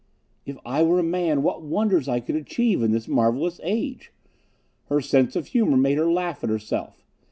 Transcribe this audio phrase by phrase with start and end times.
[0.47, 4.11] "If I were a man, what wonders I could achieve in this marvelous age!"
[4.85, 7.05] Her sense of humor made her laugh at herself.